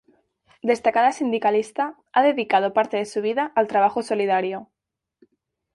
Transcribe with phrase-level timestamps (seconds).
[0.63, 4.71] Destacada sindicalista, ha dedicado parte de su vida al trabajo solidario.